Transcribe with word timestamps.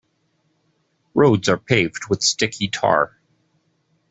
Roads 1.13 1.47
are 1.47 1.59
paved 1.59 2.09
with 2.09 2.23
sticky 2.23 2.69
tar. 2.69 3.19